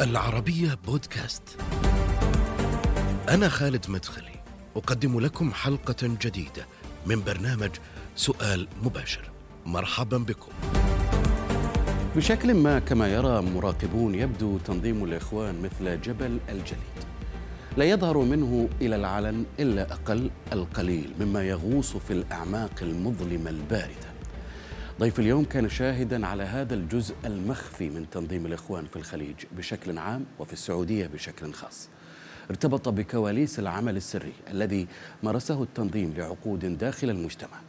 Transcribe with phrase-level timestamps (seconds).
[0.00, 1.42] العربية بودكاست.
[3.28, 4.40] أنا خالد مدخلي،
[4.76, 6.66] أقدم لكم حلقة جديدة
[7.06, 7.70] من برنامج
[8.16, 9.30] سؤال مباشر.
[9.66, 10.52] مرحبا بكم.
[12.16, 16.98] بشكل ما كما يرى مراقبون يبدو تنظيم الإخوان مثل جبل الجليد.
[17.76, 24.07] لا يظهر منه إلى العلن إلا أقل القليل مما يغوص في الأعماق المظلمة الباردة.
[25.00, 30.24] ضيف اليوم كان شاهدا على هذا الجزء المخفي من تنظيم الإخوان في الخليج بشكل عام
[30.38, 31.88] وفي السعودية بشكل خاص.
[32.50, 34.86] ارتبط بكواليس العمل السري الذي
[35.22, 37.60] مارسه التنظيم لعقود داخل المجتمع.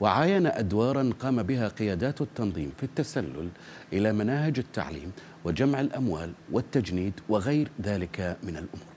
[0.00, 3.48] وعاين أدوارا قام بها قيادات التنظيم في التسلل
[3.92, 5.12] إلى مناهج التعليم
[5.44, 8.92] وجمع الأموال والتجنيد وغير ذلك من الأمور.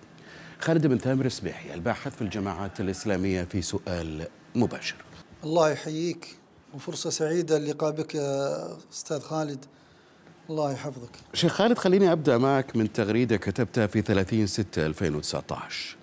[0.59, 4.95] خالد بن ثامر السبيحي الباحث في الجماعات الإسلامية في سؤال مباشر.
[5.43, 6.44] الله يحييك
[6.75, 9.65] وفرصة سعيدة اللقاء بك يا أستاذ خالد.
[10.49, 11.09] الله يحفظك.
[11.33, 15.95] شيخ خالد خليني أبدأ معك من تغريدة كتبتها في 30 6 2019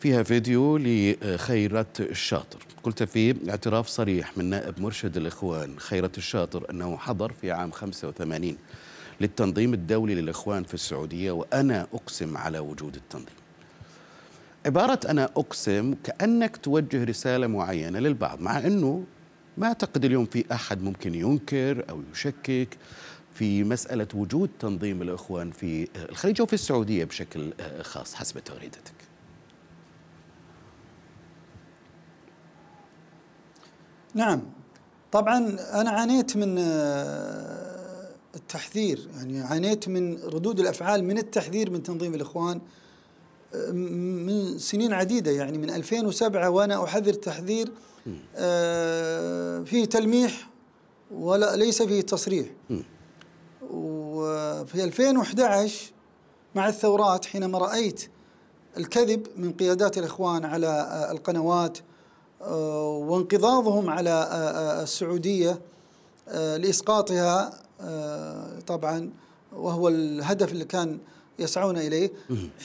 [0.00, 2.58] فيها فيديو لخيرت الشاطر.
[2.82, 5.78] قلت فيه اعتراف صريح من نائب مرشد الإخوان.
[5.78, 8.56] خيرت الشاطر أنه حضر في عام 85
[9.20, 13.40] للتنظيم الدولي للإخوان في السعودية وأنا أقسم على وجود التنظيم.
[14.66, 19.04] عبارة أنا أقسم كأنك توجه رسالة معينة للبعض مع أنه
[19.58, 22.76] ما أعتقد اليوم في أحد ممكن ينكر أو يشكك
[23.34, 28.14] في مسألة وجود تنظيم الإخوان في الخليج وفي السعودية بشكل خاص.
[28.14, 28.92] حسب تغريدتك
[34.14, 34.42] نعم.
[35.12, 35.38] طبعا
[35.72, 36.58] أنا عانيت من
[38.34, 42.60] التحذير يعني عانيت من ردود الأفعال من التحذير من تنظيم الإخوان
[43.72, 47.72] من سنين عديدة يعني من 2007 وأنا أحذر تحذير
[48.36, 50.50] آه فيه تلميح
[51.10, 52.46] ولا ليس فيه تصريح.
[53.70, 55.92] وفي 2011
[56.54, 58.10] مع الثورات حينما رأيت
[58.76, 61.78] الكذب من قيادات الإخوان على آه القنوات
[62.42, 64.28] آه وانقضاضهم على
[64.82, 65.60] السعودية
[66.34, 67.50] لإسقاطها
[68.66, 69.10] طبعا
[69.52, 70.98] وهو الهدف اللي كان
[71.38, 72.10] يسعون إليه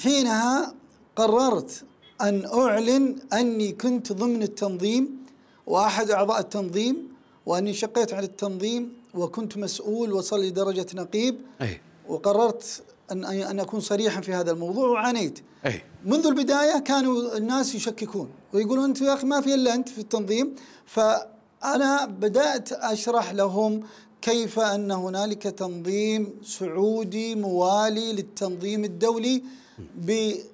[0.03, 0.73] حينها
[1.15, 1.83] قررت
[2.21, 5.25] أن أعلن أني كنت ضمن التنظيم
[5.67, 7.15] وأحد أعضاء التنظيم
[7.45, 11.81] وأني شقيت على التنظيم وكنت مسؤول وصل لدرجة نقيب أي.
[12.07, 15.81] وقررت أن أن أكون صريحا في هذا الموضوع وعانيت أي.
[16.05, 20.55] منذ البداية كانوا الناس يشككون ويقولون أنت يا أخي ما في إلا أنت في التنظيم
[20.85, 23.83] فأنا بدأت أشرح لهم
[24.25, 29.43] كيف أن هنالك تنظيم سعودي موالي للتنظيم الدولي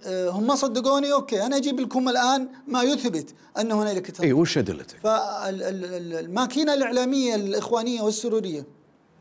[0.05, 4.25] هم ما صدقوني أوكي أنا أجيب لكم الآن ما يثبت أن هنالك تنظيم.
[4.25, 8.65] اي وش أدلتك؟ فالماكينه الإعلامية الإخوانية والسرورية.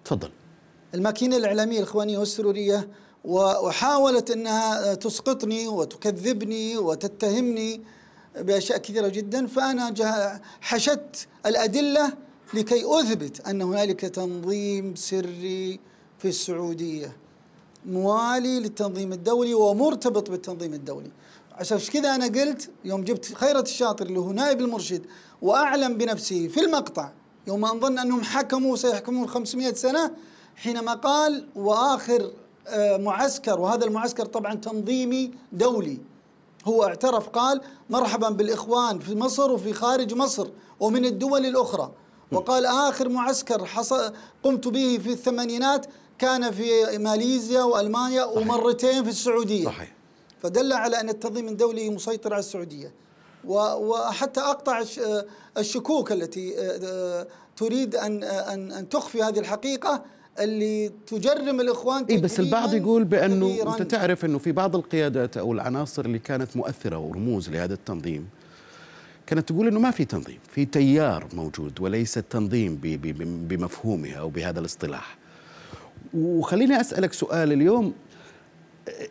[0.05, 0.31] تفضل.
[0.95, 2.89] الماكينة الإعلامية الإخوانية والسرورية
[3.25, 7.81] وحاولت أنها تسقطني وتكذبني وتتهمني
[8.39, 9.95] بأشياء كثيرة جدا فأنا
[10.61, 12.13] حشدت الأدلة
[12.55, 15.81] لكي أثبت أن هنالك تنظيم سري
[16.19, 17.17] في السعودية.
[17.87, 21.11] موالي للتنظيم الدولي ومرتبط بالتنظيم الدولي.
[21.53, 25.03] عشان كذا أنا قلت يوم جبت خيرة الشاطر اللي هو نائب المرشد
[25.43, 27.11] وأعلم بنفسه في المقطع
[27.47, 30.11] يوم ان ظن أنهم حكموا سيحكمون 500 سنة
[30.57, 32.31] حينما قال وآخر
[32.77, 35.99] معسكر وهذا المعسكر طبعا تنظيمي دولي.
[36.65, 40.49] هو اعترف قال مرحبا بالإخوان في مصر وفي خارج مصر
[40.81, 41.93] ومن الدول الأخرى.
[42.33, 45.87] وقال آخر معسكر حصل قمت به في الثمانينات
[46.19, 48.37] كان في ماليزيا وألمانيا صحيح.
[48.37, 49.93] ومرتين في السعودية صحيح
[50.43, 52.93] فدل على أن التنظيم الدولي مسيطر على السعودية
[53.45, 54.83] وحتى أقطع
[55.59, 56.55] الشكوك التي
[57.57, 60.03] تريد أن أن أن تخفي هذه الحقيقة
[60.41, 63.73] اللي تجرم الإخوان اي بس البعض يقول بأنه كبيراً.
[63.73, 68.29] انت تعرف أنه في بعض القيادات أو العناصر اللي كانت مؤثرة ورموز لهذا التنظيم
[69.31, 72.79] كانت تقول إنه ما في تنظيم، في تيار موجود وليس التنظيم
[73.49, 75.19] بمفهومها أو بهذا الاصطلاح.
[76.15, 77.93] وخليني أسألك سؤال اليوم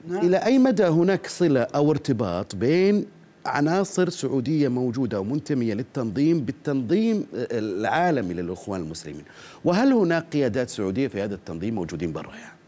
[0.07, 0.25] نعم.
[0.25, 3.05] إلى أي مدى هناك صلة أو ارتباط بين
[3.45, 9.23] عناصر سعودية موجودة ومنتميه للتنظيم بالتنظيم العالمي للإخوان المسلمين
[9.65, 12.59] وهل هناك قيادات سعودية في هذا التنظيم موجودين برا يعني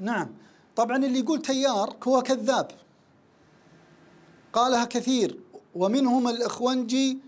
[0.00, 0.28] نعم
[0.76, 2.68] طبعا اللي يقول تيار هو كذاب
[4.54, 5.38] قالها كثير.
[5.74, 7.18] ومنهم الإخوانجي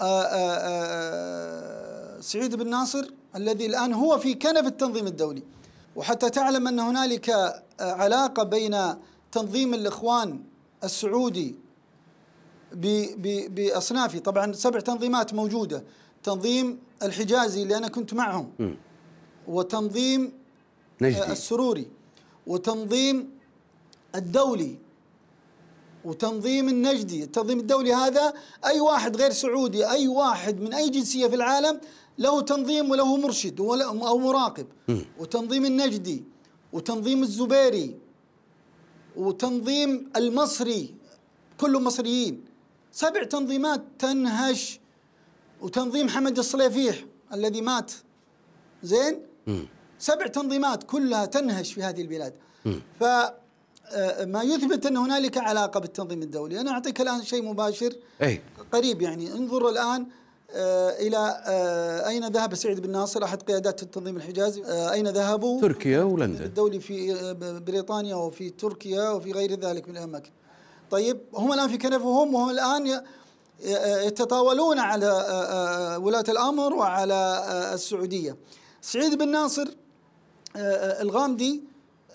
[0.00, 5.42] آآ آآ سعيد بن ناصر الذي الآن هو في كنف التنظيم الدولي.
[5.96, 7.30] وحتى تعلم أن هنالك
[7.80, 8.76] علاقة بين
[9.32, 10.40] تنظيم الإخوان
[10.84, 11.54] السعودي
[12.72, 15.84] باصنافه طبعا سبع تنظيمات موجودة.
[16.22, 18.76] تنظيم الحجازي اللي أنا كنت معهم.
[19.48, 20.32] وتنظيم
[21.00, 21.32] نجدي.
[21.32, 21.88] السروري.
[22.46, 23.30] وتنظيم
[24.14, 24.78] الدولي.
[26.04, 27.22] وتنظيم النجدي.
[27.22, 31.80] التنظيم الدولي هذا أي واحد غير سعودي أي واحد من أي جنسية في العالم
[32.18, 34.66] له تنظيم وله مرشد أو مراقب.
[35.18, 36.24] وتنظيم النجدي
[36.72, 37.96] وتنظيم الزبيري
[39.16, 40.94] وتنظيم المصري
[41.60, 42.44] كلهم مصريين.
[42.92, 44.80] سبع تنظيمات تنهش.
[45.60, 47.04] وتنظيم حمد الصليفيح
[47.34, 47.92] الذي مات.
[48.82, 49.22] زين؟
[49.98, 52.34] سبع تنظيمات كلها تنهش في هذه البلاد.
[53.00, 53.04] ف
[54.24, 56.60] ما يثبت أن هنالك علاقة بالتنظيم الدولي.
[56.60, 57.92] أنا أعطيك الآن شيء مباشر.
[58.22, 58.40] اي
[58.72, 59.32] قريب يعني.
[59.32, 60.06] انظر الآن
[60.54, 64.64] آه، إلى آه، أين ذهب سعيد بن ناصر أحد قيادات التنظيم الحجازي.
[64.64, 66.44] آه، أين ذهبوا؟ تركيا ولندن.
[66.44, 70.30] الدولي في آه، بريطانيا وفي تركيا وفي غير ذلك من الأماكن.
[70.90, 73.00] طيب هم الآن في كنفهم وهم الآن
[74.06, 78.36] يتطاولون على آه، آه، ولاة الأمر وعلى آه، السعودية.
[78.82, 79.68] سعيد بن ناصر
[80.56, 81.62] آه، آه، الغامدي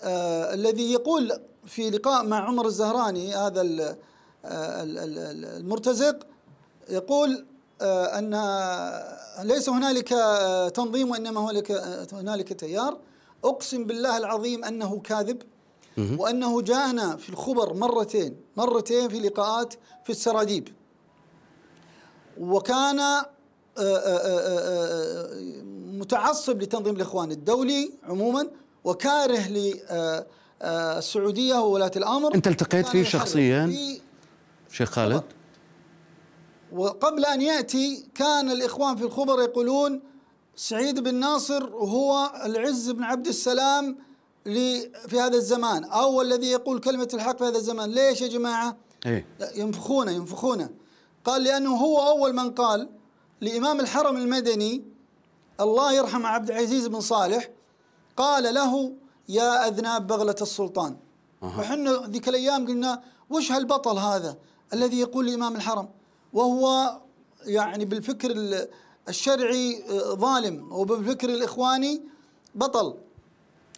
[0.02, 1.32] آه، الذي يقول
[1.66, 6.18] في لقاء مع عمر الزهراني هذا آه، ال- ال- ال- المرتزق
[6.88, 7.46] يقول
[7.80, 8.30] آه، أن
[9.46, 12.98] ليس هنالك آه، تنظيم وإنما هنالك آه، هنالك تيار.
[13.44, 15.42] أقسم بالله العظيم أنه كاذب
[16.18, 19.74] وأنه جاءنا في الخبر مرتين مرتين في لقاءات
[20.04, 20.68] في السراديب.
[22.40, 23.26] وكان آه،
[23.78, 28.48] آه، آه، آه، متعصب لتنظيم الإخوان الدولي عموما
[28.84, 29.40] وكاره
[30.64, 32.34] للسعوديه وولاة الأمر.
[32.34, 33.66] أنت التقيت فيه شخصياً؟
[34.68, 35.22] في شيخ خالد؟
[36.72, 40.00] وقبل أن يأتي كان الإخوان في الخبر يقولون
[40.56, 43.98] سعيد بن ناصر هو العز بن عبد السلام
[44.46, 47.90] ل- في هذا الزمان أو الذي يقول كلمة الحق في هذا الزمان.
[47.90, 48.76] ليش يا جماعة؟
[49.40, 50.70] لا، ينفخونه ينفخونه.
[51.24, 52.88] قال لأنه هو أول من قال
[53.40, 54.84] لإمام الحرم المدني
[55.60, 57.48] الله يرحم عبد العزيز بن صالح
[58.16, 58.92] قال له
[59.28, 60.96] يا أذناب بغلة السلطان.
[61.42, 64.36] وحنا ذيك الأيام قلنا وش هالبطل هذا
[64.72, 65.88] الذي يقول لامام الحرم؟
[66.32, 66.96] وهو
[67.44, 68.68] يعني بالفكر ال-
[69.08, 72.02] الشرعي آه، ظالم وبالفكر الإخواني
[72.54, 72.94] بطل.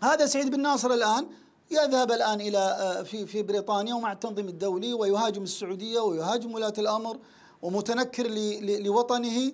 [0.02, 1.26] هذا سعيد بن ناصر الآن
[1.70, 7.18] يذهب الآن إلى آه، في في بريطانيا ومع التنظيم الدولي ويهاجم السعودية ويهاجم ولاة الأمر
[7.62, 8.26] ومتنكر
[8.60, 9.52] لوطنه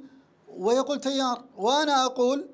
[0.57, 1.45] ويقول تيار.
[1.59, 2.49] وأنا أقول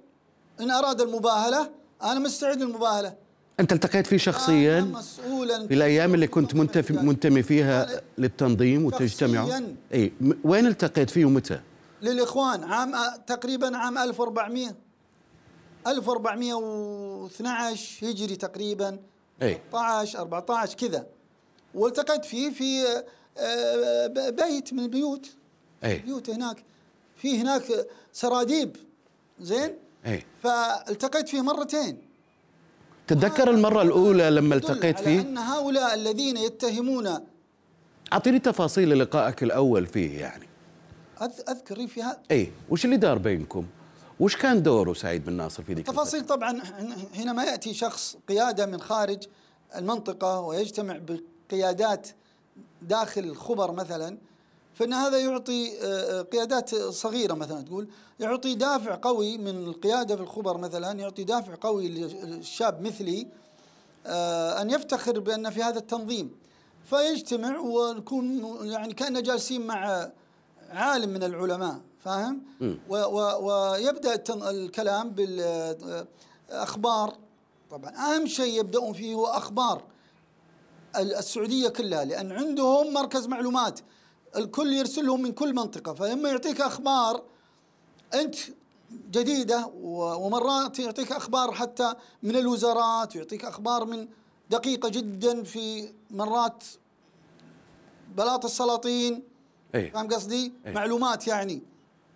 [0.60, 1.70] إن أراد المباهلة
[2.02, 3.14] أنا مستعد للمباهلة.
[3.60, 6.54] أنت التقيت فيه شخصيا مسؤولا في الأيام اللي كنت
[6.90, 8.86] منتمي فيها للتنظيم.
[9.94, 11.60] اي م- وين التقيت فيه ومتى؟
[12.02, 14.74] للإخوان عام آه، تقريبا عام 1400
[15.86, 18.98] 1412 هجري تقريبا.
[19.42, 21.06] اي 13 14 كذا.
[21.74, 22.82] والتقيت فيه في
[23.38, 25.26] آه، ب- بيت من البيوت.
[25.84, 26.64] اي بيوت هناك.
[27.16, 27.62] في هناك
[28.12, 28.76] سراديب.
[29.40, 29.74] زين؟
[30.06, 31.98] اي فالتقيت فيه مرتين.
[33.10, 37.18] تتذكر المرة الأولى لما التقيت فيه؟ أن هؤلاء الذين يتهمون
[38.12, 40.46] أعطيني تفاصيل لقائك الأول فيه يعني.
[41.20, 43.66] أذ- اذكر في هذا اي وش اللي دار بينكم؟
[44.20, 46.62] وش كان دوره سعيد بن ناصر في ذيك تفاصيل طبعا
[47.14, 49.18] حينما يأتي شخص قيادة من خارج
[49.76, 51.00] المنطقة ويجتمع
[51.50, 52.08] بقيادات
[52.82, 54.18] داخل الخبر مثلا
[54.80, 57.88] فإن هذا يعطي آه، قيادات صغيرة مثلا تقول
[58.20, 63.26] يعطي دافع قوي من القيادة في الخبر مثلا يعطي دافع قوي للشاب مثلي
[64.06, 66.30] آه، أن يفتخر بأن في هذا التنظيم.
[66.84, 70.10] فيجتمع ونكون يعني كاننا جالسين مع
[70.70, 72.42] عالم من العلماء فاهم؟
[72.88, 75.10] و و ويبدأ التن- الكلام
[76.50, 77.14] بالاخبار
[77.70, 79.82] طبعا أهم شيء يبدأون فيه هو أخبار
[80.96, 83.80] ال- السعودية كلها لأن عندهم مركز معلومات.
[84.36, 87.22] الكل يرسلهم من كل منطقة فلما يعطيك أخبار
[88.14, 88.34] أنت
[89.10, 94.08] جديدة و- ومرات يعطيك أخبار حتى من الوزارات ويعطيك أخبار من
[94.50, 96.64] دقيقة جدا في مرات
[98.16, 99.22] بلاط السلاطين.
[99.74, 100.72] اي فاهم قصدي؟ إيه.
[100.72, 101.62] معلومات يعني.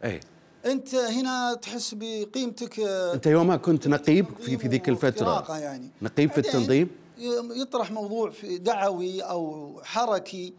[0.05, 0.21] اي
[0.67, 5.59] أنت هنا تحس بقيمتك أنت يومها كنت نقيب في في ذيك الفترة.
[5.59, 5.91] يعني.
[6.03, 6.89] نقيب في التنظيم؟
[7.57, 10.55] يطرح موضوع في دعوي أو حركي.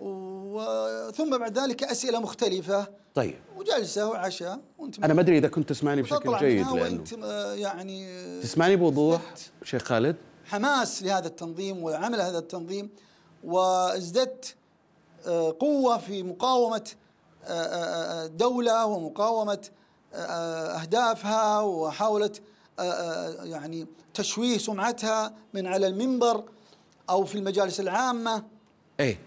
[0.00, 2.86] و- ثم بعد ذلك أسئلة مختلفة.
[3.14, 3.34] طيب.
[3.56, 8.40] وجلسه وعشاء وأنت أنا ما أدري إذا كنت تسمعني بشكل جيد لأنه آه، يعني آه،
[8.40, 9.20] تسمعني بوضوح
[9.64, 12.90] شيخ خالد؟ حماس لهذا التنظيم وعمل هذا التنظيم
[13.44, 14.54] وازددت
[15.26, 16.22] آه، قوة في
[18.86, 19.60] ومقاومة
[20.12, 22.42] آه، آه، أهدافها وحاولت
[23.42, 26.44] يعني تشويه سمعتها من على المنبر
[27.10, 28.44] أو في المجالس العامة.
[29.00, 29.18] اي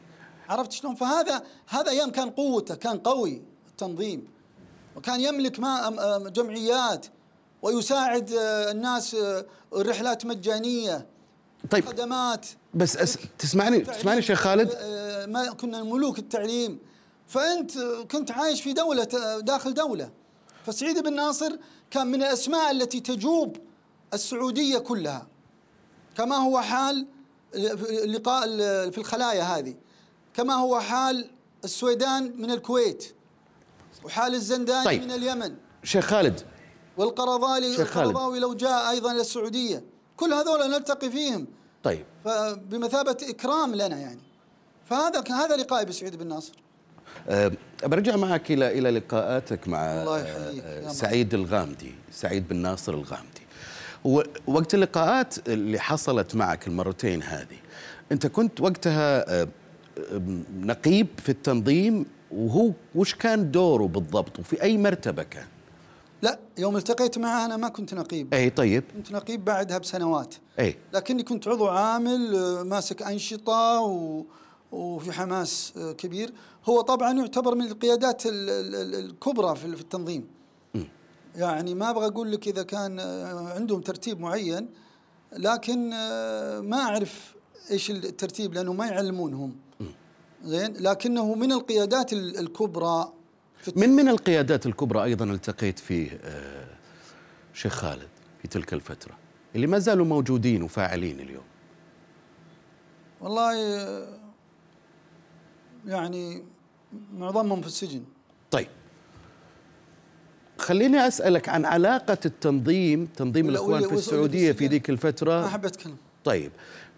[0.50, 4.28] عرفت شلون؟ فهذا هذا أيام كان قوته كان قوي التنظيم.
[4.96, 7.06] وكان يملك ما جمعيات
[7.62, 11.08] ويساعد آه، الناس آه، رحلات مجانية
[11.70, 11.86] طيب.
[11.86, 12.46] خدمات.
[12.74, 13.18] بس أس...
[13.40, 14.72] تسمعني تسمعني شيخ خالد.
[14.76, 16.80] آه، ما كنا ملوك التعليم.
[17.28, 17.78] فأنت
[18.12, 19.04] كنت عايش في دولة
[19.40, 20.12] داخل دولة.
[20.66, 21.58] فسعيد بن ناصر
[21.92, 23.58] كان من الأسماء التي تجوب
[24.14, 25.28] السعودية كلها.
[26.18, 27.08] كما هو حال
[27.56, 28.48] اللقاء
[28.90, 29.76] في الخلايا هذه.
[30.40, 31.30] كما هو حال
[31.64, 33.16] السويدان من الكويت
[34.04, 35.04] وحال الزنداني طيب.
[35.04, 35.56] من اليمن.
[35.84, 36.42] شيخ خالد.
[36.98, 39.84] والقرضاوي القرضاوي لو جاء أيضا إلى السعودية.
[40.18, 41.48] كل هذول نلتقي فيهم.
[41.84, 42.06] طيب.
[42.26, 44.20] فبمثابه إكرام لنا يعني.
[44.90, 46.54] فهذا هذا لقائي بسعيد بن ناصر.
[47.28, 47.52] أه
[47.84, 50.64] برجع معك إلى إلى لقاءاتك مع الله يحييك.
[50.64, 53.42] أه سعيد الغامدي سعيد بن ناصر الغامدي.
[54.48, 57.58] وقت اللقاءات اللي حصلت معك المرتين هذه
[58.12, 59.48] أنت كنت وقتها أه
[60.62, 65.46] نقيب في التنظيم وهو وش كان دوره بالضبط وفي أي مرتبة كان؟
[66.22, 68.34] لا يوم التقيت معه أنا ما كنت نقيب.
[68.34, 68.84] اي طيب.
[68.96, 70.36] كنت نقيب بعدها بسنوات.
[70.60, 74.24] اي لكني كنت عضو عامل آه، ماسك أنشطة و
[74.72, 76.34] وفي حماس آه، كبير.
[76.66, 80.28] هو طبعا يعتبر من القيادات الكبرى في التنظيم.
[80.76, 80.84] م.
[81.36, 84.70] يعني ما أبغى أقول لك إذا كان آه، عندهم ترتيب معين
[85.34, 85.90] لكن
[86.60, 87.36] ما أعرف
[87.72, 89.56] إيش الترتيب لأنه ما يعلمونهم.
[90.44, 93.14] زين؟ لكنه من القيادات الكبرى
[93.76, 96.68] من من القيادات الكبرى أيضا التقيت فيه آه،
[97.54, 98.08] شيخ خالد
[98.42, 99.18] في تلك الفترة
[99.56, 101.44] اللي ما زالوا موجودين وفاعلين اليوم.
[103.22, 103.54] والله
[105.86, 106.44] يعني
[107.14, 108.04] معظمهم في السجن.
[108.52, 108.68] طيب.
[110.58, 115.42] خليني أسألك عن علاقة التنظيم تنظيم الإخوان في السعودية في ذيك الفترة.
[115.42, 115.98] ما أحب أتكلم.
[116.24, 116.52] طيب.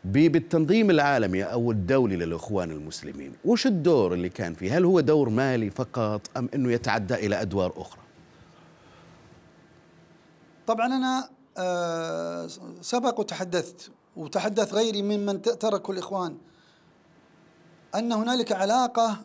[0.03, 5.69] بالتنظيم العالمي أو الدولي للإخوان المسلمين، وش الدور اللي كان فيه؟ هل هو دور مالي
[5.69, 8.01] فقط أم إنه يتعدى إلى أدوار أخرى؟
[10.67, 12.47] طبعا أنا آه،
[12.81, 16.37] سبق وتحدثت وتحدث غيري ممن تركوا الإخوان
[17.95, 19.17] أن هنالك علاقة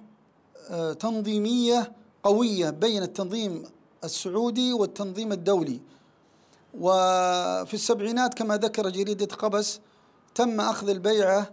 [0.71, 1.93] آه، تنظيمية
[2.23, 3.63] قوية بين التنظيم
[4.05, 5.81] السعودي والتنظيم الدولي
[6.81, 9.81] وفي السبعينات كما ذكر جريدة قبس
[10.37, 11.51] تم أخذ البيعة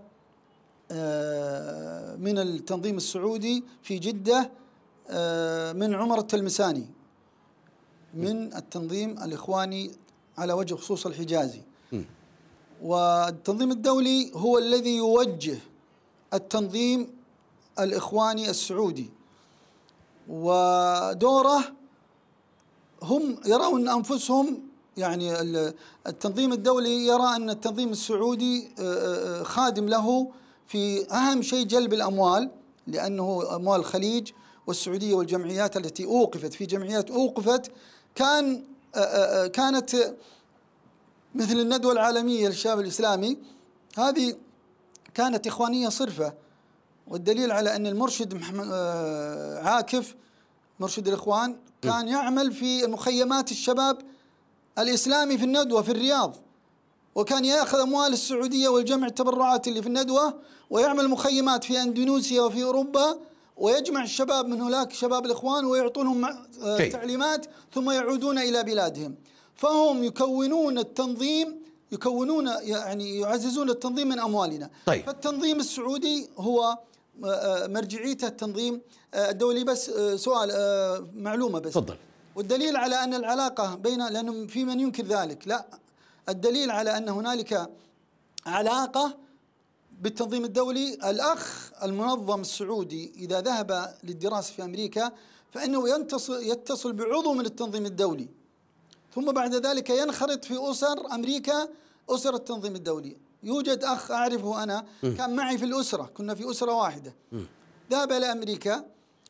[0.91, 4.51] آه، من التنظيم السعودي في جدة
[5.09, 6.85] آه، من عمر التلمساني
[8.13, 9.91] من التنظيم الإخواني
[10.37, 11.61] على وجه خصوص الحجازي.
[12.81, 15.59] والتنظيم الدولي هو الذي يوجه
[16.33, 17.07] التنظيم
[17.79, 19.09] الإخواني السعودي.
[20.29, 21.63] ودوره
[23.03, 25.39] هم يرون أنفسهم يعني
[26.07, 30.31] التنظيم الدولي يرى أن التنظيم السعودي آه، آه، آه، خادم له
[30.67, 32.51] في أهم شيء جلب الأموال
[32.87, 34.31] لأنه أموال الخليج
[34.67, 37.71] والسعودية والجمعيات التي أوقفت في جمعيات أوقفت
[38.15, 38.63] كان
[39.53, 40.15] كانت
[41.35, 43.37] مثل الندوة العالمية للشباب الإسلامي.
[43.97, 44.35] هذه
[45.13, 46.33] كانت إخوانية صرفة
[47.07, 48.67] والدليل على أن المرشد محمد
[49.63, 50.15] عاكف
[50.79, 53.97] مرشد الإخوان كان يعمل في مخيمات الشباب
[54.79, 56.35] الإسلامي في الندوة في الرياض
[57.15, 60.33] وكان يأخذ أموال السعودية والجمع التبرعات اللي في الندوة
[60.69, 63.19] ويعمل مخيمات في أندونيسيا وفي أوروبا
[63.57, 69.15] ويجمع الشباب من هناك شباب الإخوان ويعطونهم آه، تعليمات ثم يعودون إلى بلادهم.
[69.55, 74.69] فهم يكونون التنظيم يكونون يعني يعززون التنظيم من أموالنا.
[74.85, 75.05] طيب.
[75.05, 76.77] فالتنظيم السعودي هو
[77.23, 78.81] آه، آه، مرجعيته التنظيم.
[79.15, 80.49] الدولي بس سؤال
[81.15, 81.73] معلومة بس.
[81.73, 81.95] تفضل.
[82.35, 85.47] والدليل على أن العلاقة بين لأنه في من ينكر ذلك.
[85.47, 85.65] لا
[86.29, 87.69] الدليل على أن هنالك
[88.45, 89.17] علاقة
[90.01, 95.11] بالتنظيم الدولي الأخ المنظم السعودي إذا ذهب للدراسة في أمريكا
[95.51, 98.27] فإنه يتصل, يتصل بعضو من التنظيم الدولي.
[99.15, 101.67] ثم بعد ذلك ينخرط في أسر أمريكا
[102.09, 103.17] أسر التنظيم الدولي.
[103.43, 107.15] يوجد أخ أعرفه أنا كان معي في الأسرة كنا في أسرة واحدة.
[107.91, 108.85] ذهب إلى أمريكا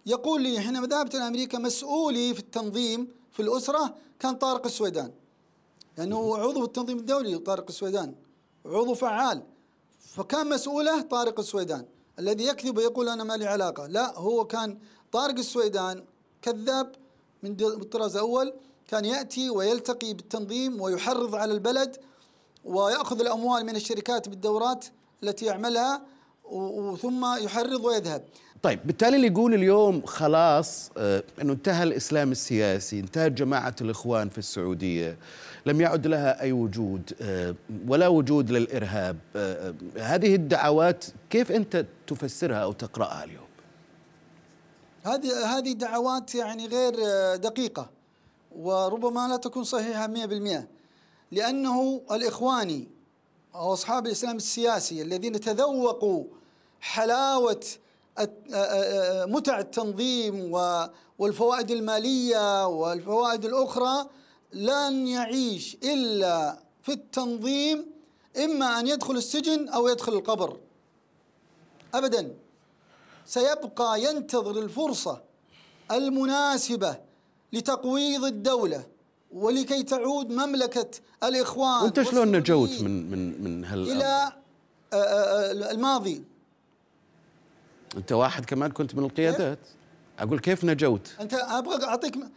[0.05, 5.11] يقول لي حينما ذهبت إلى أمريكا مسؤولي في التنظيم في الأسرة كان طارق السويدان.
[5.97, 8.15] لأنه عضو التنظيم الدولي طارق السويدان
[8.65, 9.43] عضو فعال.
[9.99, 11.85] فكان مسؤوله طارق السويدان
[12.19, 13.87] الذي يكذب ويقول أنا ما لي علاقة.
[13.87, 14.77] لا هو كان
[15.11, 16.05] طارق السويدان
[16.41, 16.95] كذاب
[17.43, 18.53] من الطراز الأول
[18.87, 21.97] كان يأتي ويلتقي بالتنظيم ويحرض على البلد
[22.65, 24.85] ويأخذ الأموال من الشركات بالدورات
[25.23, 26.05] التي يعملها
[27.01, 28.25] ثم يحرض ويذهب.
[28.63, 34.37] طيب بالتالي اللي يقول اليوم خلاص آه إنه انتهى الإسلام السياسي انتهت جماعة الإخوان في
[34.37, 35.17] السعودية
[35.65, 37.55] لم يعد لها أي وجود آه
[37.87, 43.43] ولا وجود للإرهاب آه هذه الدعوات كيف أنت تفسرها أو تقرأها اليوم؟
[45.03, 47.89] هذه هذه دعوات يعني غير آه، دقيقة
[48.55, 50.63] وربما لا تكون صحيحة 100%
[51.31, 52.87] لأنه الإخواني
[53.55, 56.23] أو أصحاب الإسلام السياسي الذين تذوقوا
[56.81, 57.65] حلاوة
[59.27, 60.53] متع التنظيم
[61.19, 64.09] والفوائد المالية والفوائد الأخرى
[64.53, 67.85] لن يعيش إلا في التنظيم
[68.43, 70.57] إما أن يدخل السجن أو يدخل القبر.
[71.93, 72.33] أبدا.
[73.25, 75.21] سيبقى ينتظر الفرصة
[75.91, 76.97] المناسبة
[77.53, 78.83] لتقويض الدولة
[79.31, 80.89] ولكي تعود مملكة
[81.23, 84.31] الإخوان وأنت شلون نجوت من من من هال إلى
[84.93, 86.23] آه، الماضي.
[87.97, 89.59] أنت واحد كمان كنت من القيادات.
[90.19, 92.29] أقول كيف نجوت؟ أنت أبغى أعطيك م...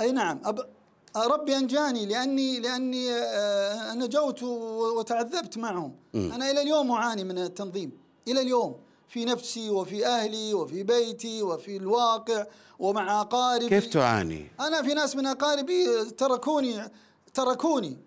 [0.00, 0.68] أي نعم أب...
[1.16, 5.94] ربي أنجاني لأني لأني آه، نجوت وتعذبت معهم.
[6.14, 6.32] م.
[6.32, 7.90] أنا إلى اليوم أعاني من التنظيم.
[8.28, 8.76] إلى اليوم
[9.08, 12.46] في نفسي وفي أهلي وفي بيتي وفي الواقع
[12.78, 13.68] ومع أقاربي.
[13.68, 16.90] كيف تعاني؟ أنا في ناس من أقاربي تركوني
[17.34, 17.98] تركوني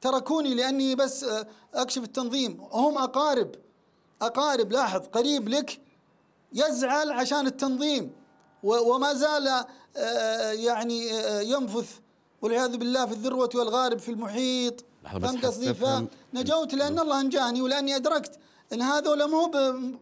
[0.00, 1.26] تركوني لأني بس
[1.74, 2.60] أكشف التنظيم.
[2.60, 3.50] هم أقارب.
[4.22, 5.80] أقارب لاحظ قريب لك
[6.52, 8.10] يزعل عشان التنظيم.
[8.62, 9.48] وما زال
[9.96, 11.98] آه، يعني آه، ينفث
[12.42, 14.84] والعياذ بالله في الذروة والغارب في المحيط.
[15.04, 18.38] فهمت قصدي؟ فنجوت لأن الله أنجاني ولأني أدركت
[18.72, 19.50] إن هذول مو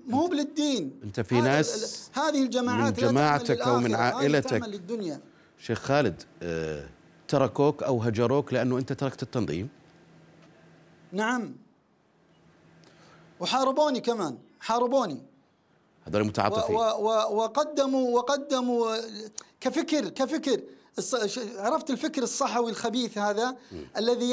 [0.06, 4.62] مو للدين أنت في ناس هذه الجماعات من جماعتك أو من عائلتك.
[4.62, 5.20] للدنيا
[5.58, 6.88] شيخ خالد آه
[7.28, 9.68] تركوك أو هجروك لأنه أنت تركت التنظيم؟
[11.12, 11.54] نعم.
[13.40, 15.22] وحاربوني كمان حاربوني.
[16.06, 16.76] هذول متعاطفين.
[16.76, 18.96] وقدموا وقدموا
[19.60, 20.60] كفكر كفكر
[21.56, 23.76] عرفت الفكر الصحوي الخبيث هذا؟ م.
[23.96, 24.30] الذي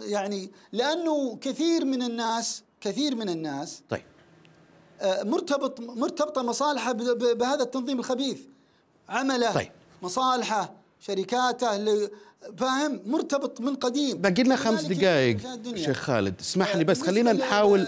[0.00, 4.02] يعني لأنه كثير من الناس كثير من الناس طيب.
[5.00, 8.38] آه، مرتبط مرتبطة مصالحه بهذا التنظيم الخبيث.
[9.08, 9.70] عمله طيب.
[10.02, 12.08] مصالحه شركاته
[12.58, 14.18] فاهم؟ مرتبط من قديم.
[14.18, 15.36] باقي لنا خمس دقائق.
[15.74, 17.86] شيخ خالد اسمح لي بس خلينا نحاول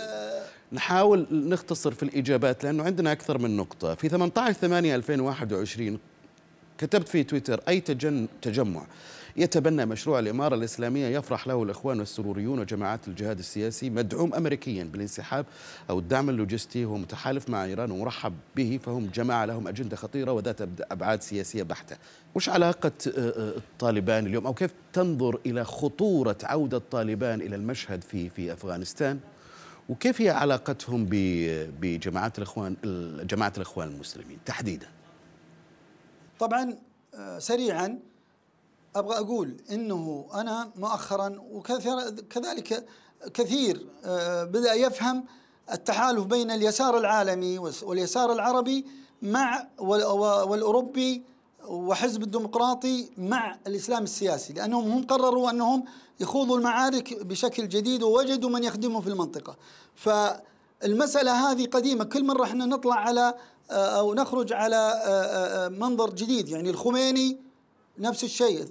[0.73, 3.95] نحاول نختصر في الإجابات لأنه عندنا أكثر من نقطة.
[3.95, 5.99] في 18 8 2021
[6.79, 7.81] كتبت في تويتر أي
[8.43, 8.87] تجمع
[9.37, 15.47] يتبنى مشروع الإمارة الإسلامية يفرح له الإخوان السروريون وجماعات الجهاد السياسي مدعوم أمريكيا بالانسحاب
[15.91, 16.85] أو الدعم اللوجستي.
[16.85, 21.97] هو متحالف مع إيران ومرحب به فهم جماعة لهم أجندة خطيرة وذات أبعاد سياسية بحتة.
[22.35, 28.53] وش علاقة الطالبان اليوم؟ أو كيف تنظر إلى خطورة عودة الطالبان إلى المشهد في في
[28.53, 29.19] أفغانستان؟
[29.89, 31.07] وكيف هي علاقتهم
[31.81, 32.77] بجماعات الإخوان
[33.27, 34.89] جماعة الإخوان المسلمين تحديدا؟
[36.39, 36.79] طبعا
[37.15, 37.99] آه، سريعا
[38.97, 42.87] أبغى أقول إنه أنا مؤخرا وكذلك
[43.35, 45.25] كثير آه، بدأ يفهم
[45.73, 48.87] التحالف بين اليسار العالمي واليسار العربي
[49.23, 51.23] مع والأوروبي
[51.67, 55.85] وحزب الديمقراطي مع الإسلام السياسي لأنهم هم قرروا أنهم
[56.21, 59.57] يخوضوا المعارك بشكل جديد ووجدوا من يخدمهم في المنطقة.
[59.95, 63.35] فالمسألة هذه قديمة كل مرة إحنا نطلع على
[63.71, 66.49] آه، أو نخرج على آه، منظر جديد.
[66.49, 67.39] يعني الخميني
[67.99, 68.69] نفس الشيء.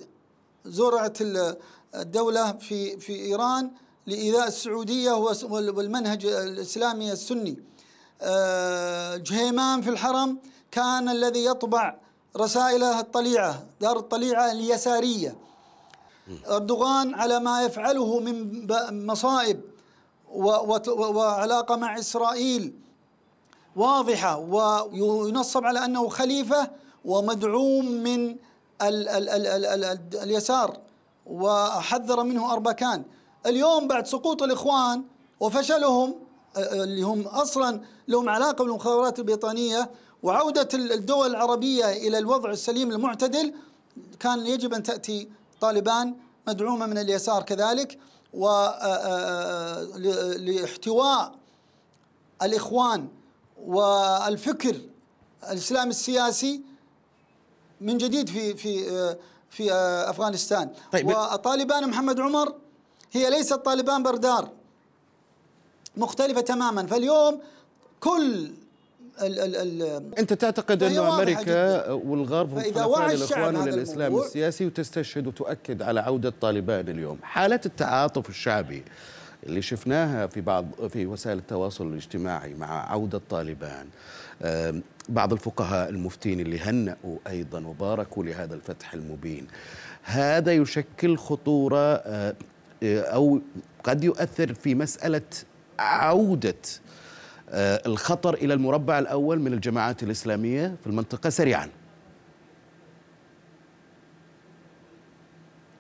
[0.66, 1.18] زرعت
[1.96, 3.72] الدولة في في إيران
[4.08, 5.12] لإيذاء السعودية
[5.50, 7.58] والمنهج الإسلامي السني.
[8.22, 10.40] آه، جهيمان في الحرم
[10.72, 11.96] كان الذي يطبع
[12.38, 15.36] رسائله الطليعة دار الطليعة اليسارية.
[16.50, 18.68] أردوغان على ما يفعله من
[19.06, 19.62] مصائب
[20.90, 22.74] وعلاقة مع إسرائيل
[23.76, 26.72] واضحة وينصب على أنه خليفة
[27.06, 28.30] ومدعوم من
[28.82, 30.78] ال ال ال ال ال اليسار
[31.26, 33.04] وحذر منه أربكان.
[33.46, 35.04] اليوم بعد سقوط الإخوان
[35.40, 36.16] وفشلهم
[36.58, 39.90] اللي هم أصلا لهم علاقة بالمخابرات البريطانية
[40.24, 43.54] وعودة الدول العربية إلى الوضع السليم المعتدل
[44.20, 45.30] كان يجب أن تأتي
[45.64, 46.16] طالبان
[46.48, 48.00] مدعومة من اليسار كذلك
[49.94, 51.36] ولاحتواء
[52.42, 53.08] الإخوان
[53.66, 54.82] والفكر
[55.50, 56.62] الإسلام السياسي
[57.82, 59.16] من جديد في في
[59.50, 59.74] في
[60.10, 60.74] أفغانستان.
[60.92, 61.08] طيب.
[61.08, 62.56] وطالبان محمد عمر
[63.12, 64.50] هي ليست طالبان بردار
[65.98, 66.88] مختلفة تماما.
[66.88, 67.40] فاليوم
[68.00, 68.54] كل
[69.22, 75.82] ال ال ال أنت تعتقد أنه أمريكا والغرب هم حلفاء للاخوان وللاسلام السياسي وتستشهد وتؤكد
[75.82, 77.18] على عودة طالبان اليوم.
[77.24, 78.84] حاله التعاطف الشعبي
[79.44, 83.88] اللي شفناها في بعض في وسائل التواصل الاجتماعي مع عودة طالبان
[85.10, 89.48] بعض الفقهاء المفتين اللي هنأوا أيضا وباركوا لهذا الفتح المبين.
[90.04, 92.36] هذا يشكل خطورة آه،
[92.84, 93.42] أو
[93.84, 95.22] قد يؤثر في مسألة
[95.80, 96.83] عودة آه،
[97.56, 101.70] الخطر إلى المربع الأول من الجماعات الإسلامية في المنطقة سريعا.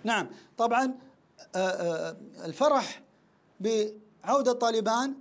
[0.03, 0.27] نعم.
[0.57, 0.93] طبعا
[1.55, 3.01] آه، آه، الفرح
[3.59, 5.13] بعودة طالبان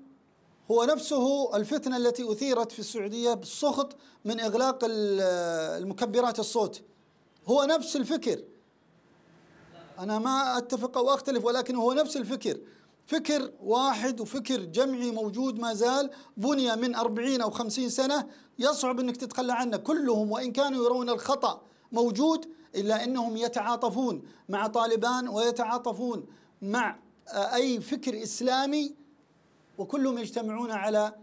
[0.71, 6.83] هو نفسه الفتنة التي أثيرت في السعودية بالسخط من إغلاق المكبرات الصوت.
[7.47, 8.43] هو نفس الفكر.
[9.99, 12.59] أنا ما أتفق أو أختلف ولكن هو نفس الفكر.
[13.07, 18.27] فكر واحد وفكر جمعي موجود ما زال بني من أربعين أو خمسين سنة
[18.59, 19.77] يصعب أنك تتخلى عنه.
[19.77, 21.63] كلهم وإن كانوا يرون الخطأ
[21.93, 26.27] موجود إلا أنهم يتعاطفون مع طالبان ويتعاطفون
[26.63, 28.95] مع أي فكر إسلامي
[29.79, 31.15] وكلهم يجتمعون على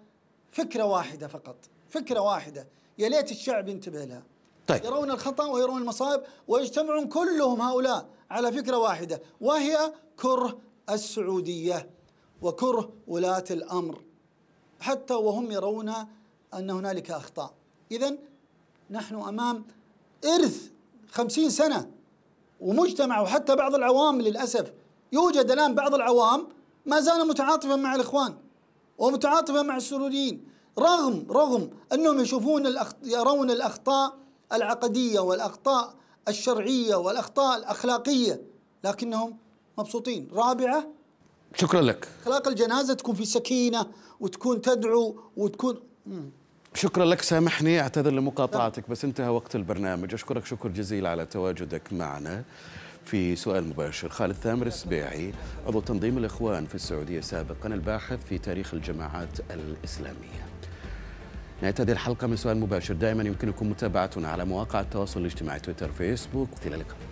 [0.51, 1.55] فكرة واحدة فقط.
[1.89, 2.67] فكرة واحدة.
[2.97, 4.23] يا ليت الشعب ينتبه لها.
[4.67, 4.85] طيب.
[4.85, 10.59] يرون الخطأ ويرون المصائب ويجتمعون كلهم هؤلاء على فكرة واحدة وهي كره
[10.89, 11.89] السعودية
[12.41, 14.01] وكره ولاة الأمر
[14.79, 15.93] حتى وهم يرون
[16.53, 17.53] أن هنالك أخطاء.
[17.91, 18.17] إذا
[18.91, 19.65] نحن أمام
[20.25, 20.69] إرث
[21.11, 21.91] خمسين سنة
[22.61, 24.73] ومجتمع وحتى بعض العوام للأسف
[25.11, 26.47] يوجد الآن بعض العوام
[26.85, 28.37] ما زال متعاطفا مع الإخوان
[28.97, 30.47] ومتعاطفا مع السروريين
[30.79, 32.93] رغم رغم أنهم يشوفون الأخ...
[33.03, 34.17] يرون الأخطاء
[34.53, 35.93] العقدية والأخطاء
[36.27, 38.41] الشرعية والأخطاء الأخلاقية
[38.83, 39.37] لكنهم
[39.79, 40.27] مبسوطين.
[40.33, 40.87] رابعة
[41.55, 42.07] شكرا لك.
[42.21, 43.85] أخلاق الجنازة تكون في سكينة
[44.19, 45.79] وتكون تدعو وتكون
[46.73, 47.21] شكرا لك.
[47.21, 50.13] سامحني أعتذر لمقاطعتك بس انتهى وقت البرنامج.
[50.13, 52.43] أشكرك شكر جزيل على تواجدك معنا.
[53.05, 55.33] في سؤال مباشر خالد ثامر السبيعي
[55.67, 60.45] عضو تنظيم الإخوان في السعودية سابقا الباحث في تاريخ الجماعات الإسلامية.
[61.61, 62.93] نهاية هذه الحلقة من سؤال مباشر.
[62.93, 66.49] دائما يمكنكم متابعتنا على مواقع التواصل الاجتماعي تويتر فيسبوك.
[66.65, 67.08] إلى اللقاء.